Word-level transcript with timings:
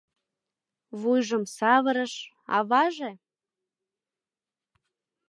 Вуйжым 0.99 1.43
савырыш— 1.57 2.13
аваже! 2.57 3.11